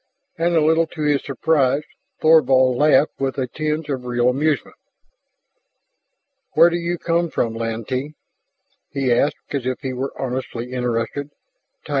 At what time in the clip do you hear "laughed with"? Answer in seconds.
2.75-3.37